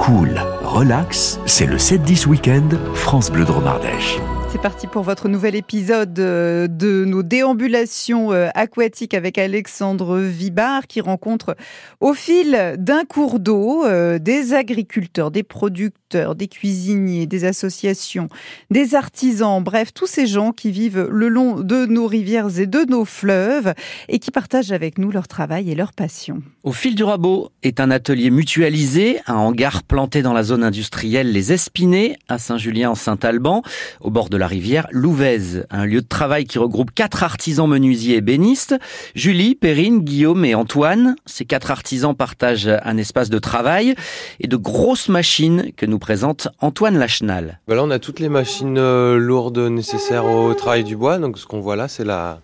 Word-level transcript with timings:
Cool, 0.00 0.40
relax, 0.62 1.38
c'est 1.44 1.66
le 1.66 1.76
7-10 1.76 2.26
week-end 2.28 2.68
France 2.94 3.30
Bleu 3.30 3.44
Dromardèche. 3.44 4.18
C'est 4.54 4.62
parti 4.62 4.86
pour 4.86 5.02
votre 5.02 5.28
nouvel 5.28 5.56
épisode 5.56 6.16
euh, 6.20 6.68
de 6.68 7.04
nos 7.04 7.24
déambulations 7.24 8.32
euh, 8.32 8.50
aquatiques 8.54 9.12
avec 9.12 9.36
Alexandre 9.36 10.20
Vibard 10.20 10.86
qui 10.86 11.00
rencontre 11.00 11.56
au 12.00 12.14
fil 12.14 12.76
d'un 12.78 13.04
cours 13.04 13.40
d'eau 13.40 13.84
euh, 13.84 14.20
des 14.20 14.54
agriculteurs, 14.54 15.32
des 15.32 15.42
producteurs, 15.42 16.36
des 16.36 16.46
cuisiniers, 16.46 17.26
des 17.26 17.44
associations, 17.44 18.28
des 18.70 18.94
artisans, 18.94 19.60
bref, 19.60 19.92
tous 19.92 20.06
ces 20.06 20.28
gens 20.28 20.52
qui 20.52 20.70
vivent 20.70 21.08
le 21.10 21.28
long 21.28 21.58
de 21.58 21.86
nos 21.86 22.06
rivières 22.06 22.60
et 22.60 22.68
de 22.68 22.84
nos 22.88 23.04
fleuves 23.04 23.74
et 24.08 24.20
qui 24.20 24.30
partagent 24.30 24.70
avec 24.70 24.98
nous 24.98 25.10
leur 25.10 25.26
travail 25.26 25.68
et 25.72 25.74
leur 25.74 25.92
passion. 25.92 26.44
Au 26.62 26.72
fil 26.72 26.94
du 26.94 27.02
rabot 27.02 27.50
est 27.64 27.80
un 27.80 27.90
atelier 27.90 28.30
mutualisé, 28.30 29.20
un 29.26 29.34
hangar 29.34 29.82
planté 29.82 30.22
dans 30.22 30.32
la 30.32 30.44
zone 30.44 30.62
industrielle 30.62 31.32
Les 31.32 31.52
Espinets 31.52 32.16
à 32.28 32.38
Saint-Julien 32.38 32.90
en 32.90 32.94
Saint-Alban, 32.94 33.62
au 34.00 34.10
bord 34.10 34.28
de 34.30 34.36
la 34.36 34.43
rivière 34.46 34.86
Louvèze, 34.90 35.66
un 35.70 35.84
lieu 35.84 36.00
de 36.00 36.06
travail 36.06 36.44
qui 36.44 36.58
regroupe 36.58 36.90
quatre 36.92 37.22
artisans 37.22 37.68
menuisiers 37.68 38.16
et 38.16 38.20
bénistes. 38.20 38.74
Julie, 39.14 39.54
Perrine, 39.54 40.00
Guillaume 40.00 40.44
et 40.44 40.54
Antoine, 40.54 41.16
ces 41.26 41.44
quatre 41.44 41.70
artisans 41.70 42.14
partagent 42.14 42.70
un 42.82 42.96
espace 42.96 43.30
de 43.30 43.38
travail 43.38 43.94
et 44.40 44.48
de 44.48 44.56
grosses 44.56 45.08
machines 45.08 45.72
que 45.76 45.86
nous 45.86 45.98
présente 45.98 46.48
Antoine 46.60 46.98
Lachenal. 46.98 47.60
Là, 47.68 47.82
on 47.82 47.90
a 47.90 47.98
toutes 47.98 48.20
les 48.20 48.28
machines 48.28 48.78
euh, 48.78 49.16
lourdes 49.16 49.58
nécessaires 49.58 50.26
au 50.26 50.54
travail 50.54 50.84
du 50.84 50.96
bois. 50.96 51.18
Donc, 51.18 51.38
ce 51.38 51.46
qu'on 51.46 51.60
voit 51.60 51.76
là, 51.76 51.88
c'est 51.88 52.04
la, 52.04 52.40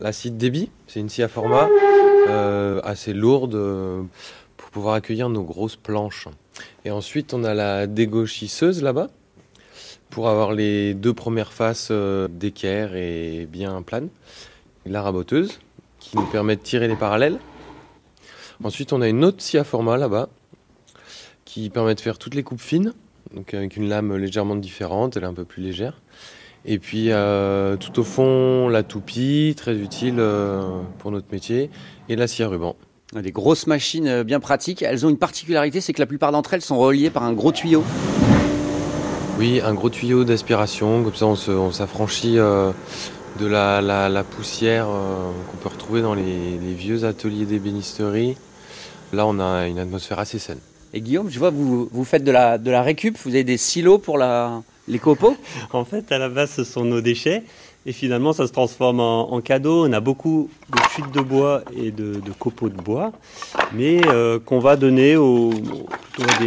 la 0.00 0.12
scie 0.12 0.30
de 0.30 0.36
débit. 0.36 0.70
C'est 0.86 1.00
une 1.00 1.08
scie 1.08 1.22
à 1.22 1.28
format 1.28 1.68
euh, 2.28 2.80
assez 2.84 3.12
lourde 3.12 3.54
euh, 3.54 4.02
pour 4.56 4.70
pouvoir 4.70 4.94
accueillir 4.94 5.28
nos 5.28 5.42
grosses 5.42 5.76
planches. 5.76 6.28
Et 6.84 6.90
ensuite, 6.90 7.34
on 7.34 7.44
a 7.44 7.54
la 7.54 7.86
dégauchisseuse 7.86 8.82
là-bas 8.82 9.08
pour 10.10 10.28
avoir 10.28 10.52
les 10.52 10.94
deux 10.94 11.14
premières 11.14 11.52
faces 11.52 11.88
euh, 11.90 12.28
d'équerre 12.28 12.96
et 12.96 13.46
bien 13.50 13.82
planes. 13.82 14.08
La 14.84 15.02
raboteuse 15.02 15.58
qui 15.98 16.16
nous 16.16 16.26
permet 16.26 16.56
de 16.56 16.60
tirer 16.60 16.88
les 16.88 16.96
parallèles. 16.96 17.38
Ensuite, 18.62 18.92
on 18.92 19.02
a 19.02 19.08
une 19.08 19.24
autre 19.24 19.42
scie 19.42 19.58
à 19.58 19.64
format 19.64 19.96
là-bas 19.96 20.28
qui 21.44 21.70
permet 21.70 21.94
de 21.94 22.00
faire 22.00 22.18
toutes 22.18 22.34
les 22.34 22.42
coupes 22.42 22.60
fines, 22.60 22.92
donc 23.34 23.54
avec 23.54 23.76
une 23.76 23.88
lame 23.88 24.16
légèrement 24.16 24.56
différente, 24.56 25.16
elle 25.16 25.24
est 25.24 25.26
un 25.26 25.34
peu 25.34 25.44
plus 25.44 25.62
légère. 25.62 26.00
Et 26.64 26.78
puis 26.78 27.10
euh, 27.10 27.76
tout 27.76 27.98
au 28.00 28.04
fond, 28.04 28.68
la 28.68 28.82
toupie, 28.82 29.54
très 29.56 29.76
utile 29.76 30.16
euh, 30.18 30.80
pour 30.98 31.10
notre 31.10 31.26
métier, 31.32 31.70
et 32.08 32.16
la 32.16 32.26
scie 32.26 32.42
à 32.42 32.48
ruban. 32.48 32.76
Des 33.14 33.32
grosses 33.32 33.66
machines 33.66 34.22
bien 34.24 34.40
pratiques. 34.40 34.82
Elles 34.82 35.06
ont 35.06 35.08
une 35.08 35.18
particularité, 35.18 35.80
c'est 35.80 35.92
que 35.92 36.00
la 36.00 36.06
plupart 36.06 36.32
d'entre 36.32 36.54
elles 36.54 36.62
sont 36.62 36.78
reliées 36.78 37.10
par 37.10 37.22
un 37.22 37.32
gros 37.32 37.52
tuyau. 37.52 37.84
Oui, 39.38 39.60
un 39.62 39.74
gros 39.74 39.90
tuyau 39.90 40.24
d'aspiration, 40.24 41.02
comme 41.02 41.14
ça 41.14 41.26
on 41.26 41.70
s'affranchit 41.70 42.38
euh, 42.38 42.72
de 43.38 43.46
la, 43.46 43.82
la, 43.82 44.08
la 44.08 44.24
poussière 44.24 44.86
euh, 44.88 45.30
qu'on 45.50 45.56
peut 45.58 45.68
retrouver 45.68 46.00
dans 46.00 46.14
les, 46.14 46.56
les 46.58 46.72
vieux 46.72 47.04
ateliers 47.04 47.44
d'ébénisterie. 47.44 48.38
Là, 49.12 49.26
on 49.26 49.38
a 49.38 49.66
une 49.66 49.78
atmosphère 49.78 50.18
assez 50.20 50.38
saine. 50.38 50.60
Et 50.94 51.02
Guillaume, 51.02 51.28
je 51.28 51.38
vois 51.38 51.50
que 51.50 51.56
vous, 51.56 51.86
vous 51.92 52.04
faites 52.04 52.24
de 52.24 52.32
la, 52.32 52.56
de 52.56 52.70
la 52.70 52.80
récup, 52.80 53.18
vous 53.24 53.34
avez 53.34 53.44
des 53.44 53.58
silos 53.58 53.98
pour 53.98 54.16
la, 54.16 54.62
les 54.88 54.98
copeaux? 54.98 55.36
En 55.74 55.84
fait, 55.84 56.10
à 56.12 56.18
la 56.18 56.30
base, 56.30 56.52
ce 56.52 56.64
sont 56.64 56.86
nos 56.86 57.02
déchets. 57.02 57.42
Et 57.88 57.92
finalement, 57.92 58.32
ça 58.32 58.48
se 58.48 58.52
transforme 58.52 58.98
en, 58.98 59.40
cadeau. 59.40 59.86
On 59.86 59.92
a 59.92 60.00
beaucoup 60.00 60.50
de 60.70 60.78
chutes 60.90 61.12
de 61.12 61.20
bois 61.20 61.62
et 61.72 61.92
de, 61.92 62.20
copeaux 62.36 62.68
de 62.68 62.74
bois, 62.74 63.12
mais 63.72 64.00
euh, 64.08 64.40
qu'on 64.40 64.58
va 64.58 64.74
donner 64.74 65.14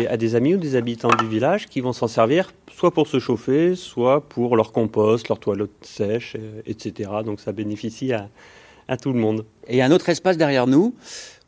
à, 0.10 0.18
des, 0.18 0.36
amis 0.36 0.56
ou 0.56 0.58
des 0.58 0.76
habitants 0.76 1.16
du 1.18 1.26
village 1.26 1.68
qui 1.68 1.80
vont 1.80 1.94
s'en 1.94 2.10
servir 2.10 2.52
soit 2.76 2.92
pour 2.92 3.08
se 3.08 3.20
chauffer, 3.20 3.76
soit 3.76 4.22
pour 4.22 4.58
leur 4.58 4.74
compost, 4.74 5.30
leur 5.30 5.40
toilette 5.40 5.70
sèche, 5.82 6.36
euh, 6.38 6.62
etc. 6.66 7.10
Donc 7.26 7.40
ça 7.40 7.54
bénéficie 7.54 8.12
à, 8.14 8.98
tout 8.98 9.14
le 9.14 9.20
monde. 9.20 9.46
Et 9.68 9.82
un 9.82 9.92
autre 9.92 10.10
espace 10.10 10.36
derrière 10.36 10.68
nous 10.68 10.94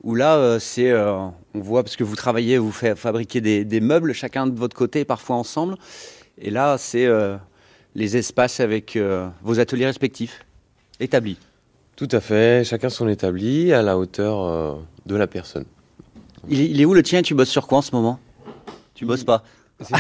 où 0.04 0.16
là, 0.16 0.38
euh, 0.38 0.60
c'est, 0.60 0.94
on 0.94 1.34
voit 1.54 1.84
parce 1.84 1.98
que 1.98 2.06
vous 2.06 2.16
travaillez, 2.16 2.58
vous 2.58 2.72
faites 2.72 2.98
fabriquer 2.98 3.42
des, 3.42 3.66
des, 3.66 3.82
meubles, 3.82 4.14
chacun 4.14 4.48
de 4.48 4.58
votre 4.58 4.76
côté, 4.76 5.04
parfois 5.04 5.36
ensemble. 5.36 5.76
Et 6.38 6.50
là, 6.50 6.78
c'est 6.78 7.08
les 7.96 8.18
espaces 8.18 8.60
avec 8.60 8.96
euh, 8.96 9.28
vos 9.42 9.60
ateliers 9.60 9.86
respectifs 9.86 10.46
établis. 11.00 11.38
Tout 11.96 12.08
à 12.12 12.20
fait, 12.20 12.66
chacun 12.66 12.90
son 12.90 13.08
établi 13.08 13.74
à 13.74 13.82
la 13.82 13.98
hauteur 13.98 14.44
euh, 14.44 14.76
de 15.06 15.16
la 15.16 15.28
personne. 15.28 15.66
Il, 16.50 16.60
il, 16.60 16.82
est 16.82 16.86
où 16.86 16.94
le 16.94 17.04
tien? 17.04 17.22
Tu 17.22 17.36
bosses 17.36 17.50
sur 17.50 17.68
quoi 17.68 17.80
en 17.80 17.82
ce 17.82 17.94
moment? 17.94 18.20
Tu 18.94 19.06
bosses 19.06 19.24
pas? 19.24 19.44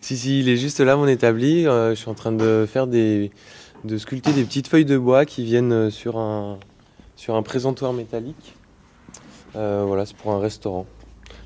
Si, 0.00 0.16
si, 0.16 0.40
il 0.40 0.48
est 0.48 0.56
juste 0.56 0.80
là, 0.80 0.96
mon 0.96 1.06
établi. 1.06 1.66
Euh, 1.66 1.90
je 1.90 1.94
suis 1.94 2.08
en 2.08 2.14
train 2.14 2.32
de 2.32 2.66
faire 2.68 2.88
des, 2.88 3.30
de 3.84 3.96
sculpter 3.98 4.32
des 4.32 4.42
petites 4.42 4.66
feuilles 4.66 4.84
de 4.84 4.98
bois 4.98 5.24
qui 5.24 5.44
viennent 5.44 5.90
sur 5.90 6.18
un, 6.18 6.58
sur 7.16 7.36
un 7.36 7.42
présentoir 7.42 7.92
métallique. 7.92 8.56
Euh, 9.54 9.84
voilà, 9.86 10.06
c'est 10.06 10.16
pour 10.16 10.32
un 10.32 10.40
restaurant. 10.40 10.86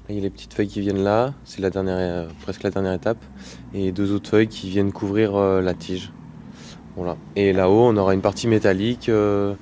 Il 0.08 0.14
y 0.14 0.18
a 0.18 0.22
les 0.22 0.30
petites 0.30 0.54
feuilles 0.54 0.68
qui 0.68 0.80
viennent 0.80 1.02
là, 1.02 1.34
c'est 1.44 1.60
la 1.60 1.70
dernière, 1.70 1.96
euh, 1.98 2.28
presque 2.42 2.62
la 2.62 2.70
dernière 2.70 2.92
étape, 2.92 3.18
et 3.74 3.90
deux 3.90 4.12
autres 4.12 4.30
feuilles 4.30 4.48
qui 4.48 4.70
viennent 4.70 4.92
couvrir 4.92 5.34
euh, 5.34 5.60
la 5.60 5.74
tige. 5.74 6.12
Voilà. 6.94 7.16
Et 7.34 7.52
là-haut, 7.52 7.88
on 7.88 7.96
aura 7.96 8.14
une 8.14 8.20
partie 8.20 8.46
métallique 8.46 9.08
euh, 9.08 9.54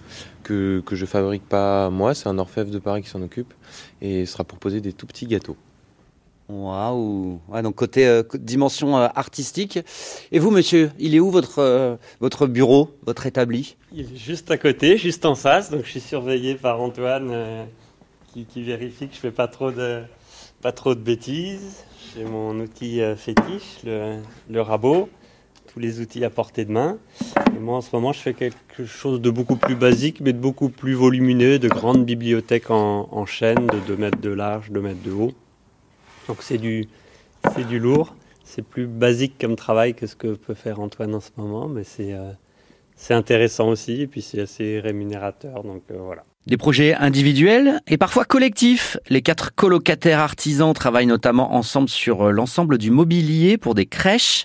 que, 0.43 0.82
que 0.84 0.97
je 0.97 1.06
fabrique 1.06 1.49
pas 1.49 1.88
moi, 1.88 2.15
c'est 2.15 2.28
un 2.28 2.38
orfèvre 2.38 2.71
de 2.71 2.78
Paris 2.78 3.03
qui 3.03 3.09
s'en 3.09 3.22
occupe, 3.22 3.55
et 4.03 4.27
ce 4.27 4.32
sera 4.32 4.44
pour 4.44 4.59
poser 4.59 4.81
des 4.81 4.93
tout 4.93 5.06
petits 5.06 5.27
gâteaux. 5.27 5.56
Waouh 6.49 7.41
ouais, 7.49 7.62
Donc 7.62 7.75
côté 7.75 8.06
euh, 8.06 8.22
dimension 8.34 8.99
euh, 8.99 9.09
artistique. 9.15 9.78
Et 10.31 10.38
vous, 10.38 10.50
monsieur, 10.50 10.91
il 10.99 11.15
est 11.15 11.21
où 11.21 11.31
votre, 11.31 11.61
euh, 11.61 11.97
votre 12.21 12.47
bureau, 12.47 12.91
votre 13.06 13.25
établi? 13.25 13.76
Il 13.93 14.12
est 14.12 14.16
juste 14.16 14.50
à 14.50 14.59
côté, 14.59 14.99
juste 14.99 15.25
en 15.25 15.37
face. 15.37 15.71
Donc 15.71 15.84
je 15.84 15.91
suis 15.91 16.00
surveillé 16.00 16.55
par 16.55 16.82
Antoine 16.82 17.31
euh, 17.32 17.65
qui, 18.43 18.62
vérifie 18.62 19.09
que 19.09 19.15
je 19.15 19.21
fais 19.21 19.31
pas 19.31 19.47
trop 19.47 19.71
de, 19.71 20.03
pas 20.62 20.72
trop 20.72 20.95
de 20.95 21.00
bêtises. 21.00 21.84
J'ai 22.15 22.25
mon 22.25 22.59
outil 22.59 23.00
euh, 23.00 23.17
fétiche, 23.17 23.83
le, 23.84 24.19
le, 24.50 24.61
rabot, 24.61 25.09
tous 25.72 25.78
les 25.78 26.00
outils 26.00 26.25
à 26.25 26.31
portée 26.31 26.65
de 26.65 26.73
main. 26.73 26.99
Et 27.55 27.59
moi 27.59 27.77
en 27.77 27.81
ce 27.81 27.94
moment 27.94 28.12
je 28.12 28.21
fais 28.21 28.34
quelque 28.34 28.84
chose 28.84 29.21
de 29.21 29.31
beaucoup 29.31 29.56
plus 29.56 29.77
basique 29.77 30.21
mais 30.21 30.33
de 30.33 30.39
beaucoup 30.39 30.69
plus 30.69 30.94
volumineux, 30.94 31.59
de 31.59 31.69
grandes 31.69 32.05
bibliothèques 32.05 32.71
en, 32.71 33.09
en 33.11 33.27
chaîne 33.27 33.67
de 33.67 33.78
2 33.87 33.97
mètres 33.97 34.21
de 34.21 34.31
large, 34.31 34.71
2 34.71 34.81
mètres 34.81 35.03
de 35.03 35.12
haut. 35.12 35.33
Donc 36.28 36.39
c'est 36.41 36.59
du, 36.59 36.89
c'est 37.55 37.67
du 37.67 37.78
lourd, 37.78 38.17
c'est 38.44 38.62
plus 38.62 38.87
basique 38.87 39.39
comme 39.41 39.56
travail 39.56 39.94
que 39.94 40.06
ce 40.06 40.17
que 40.17 40.34
peut 40.34 40.55
faire 40.55 40.81
Antoine 40.81 41.15
en 41.15 41.21
ce 41.21 41.31
moment, 41.37 41.69
mais 41.69 41.84
c'est 41.84 42.12
euh, 42.12 42.33
c'est 42.97 43.15
intéressant 43.15 43.69
aussi 43.69 44.03
et 44.03 44.06
puis 44.06 44.23
c'est 44.23 44.41
assez 44.41 44.81
rémunérateur. 44.81 45.65
Donc 45.65 45.83
euh, 45.91 45.99
voilà. 45.99 46.25
Des 46.47 46.59
projets 46.59 46.94
individuels 46.94 47.81
et 47.87 47.97
parfois 47.97 48.27
collectifs. 48.27 48.99
Les 49.09 49.22
quatre 49.22 49.55
colocataires 49.55 50.19
artisans 50.19 50.75
travaillent 50.75 51.06
notamment 51.06 51.55
ensemble 51.55 51.88
sur 51.88 52.31
l'ensemble 52.32 52.77
du 52.77 52.91
mobilier 52.91 53.56
pour 53.56 53.75
des 53.75 53.87
crèches. 53.87 54.44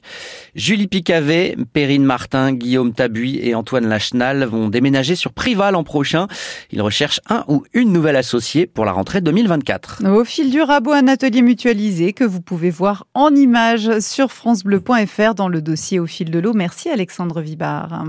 Julie 0.55 0.87
Picavet, 0.87 1.57
Perrine 1.73 2.05
Martin, 2.05 2.53
Guillaume 2.53 2.93
Tabuy 2.93 3.39
et 3.43 3.53
Antoine 3.53 3.85
Lachenal 3.85 4.45
vont 4.45 4.69
déménager 4.69 5.15
sur 5.15 5.33
Prival 5.33 5.73
l'an 5.73 5.83
prochain. 5.83 6.27
Ils 6.71 6.81
recherchent 6.81 7.19
un 7.29 7.43
ou 7.49 7.63
une 7.73 7.91
nouvelle 7.91 8.15
associée 8.15 8.65
pour 8.65 8.85
la 8.85 8.93
rentrée 8.93 9.19
2024. 9.19 10.03
Au 10.05 10.23
fil 10.23 10.51
du 10.51 10.61
rabot, 10.61 10.93
un 10.93 11.09
atelier 11.09 11.41
mutualisé 11.41 12.13
que 12.13 12.23
vous 12.23 12.41
pouvez 12.41 12.69
voir 12.69 13.07
en 13.13 13.35
images 13.35 13.99
sur 13.99 14.31
francebleu.fr 14.31 15.35
dans 15.35 15.49
le 15.49 15.61
dossier 15.61 15.99
Au 15.99 16.07
fil 16.07 16.31
de 16.31 16.39
l'eau. 16.39 16.53
Merci 16.53 16.89
Alexandre 16.89 17.41
Vibard. 17.41 18.05